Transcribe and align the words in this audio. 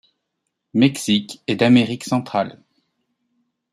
Mexique 0.73 1.43
et 1.45 1.55
d'Amérique 1.55 2.05
centrale. 2.05 2.59